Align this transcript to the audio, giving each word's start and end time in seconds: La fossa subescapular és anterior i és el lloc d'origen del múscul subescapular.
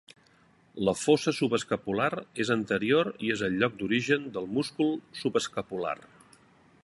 La 0.87 0.93
fossa 0.99 1.33
subescapular 1.39 2.07
és 2.45 2.51
anterior 2.55 3.11
i 3.27 3.29
és 3.35 3.45
el 3.49 3.59
lloc 3.63 3.77
d'origen 3.83 4.27
del 4.39 4.49
múscul 4.57 4.93
subescapular. 5.23 5.97